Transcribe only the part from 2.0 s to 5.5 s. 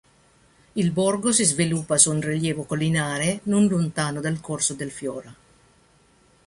un rilievo collinare non lontano dal corso del Fiora.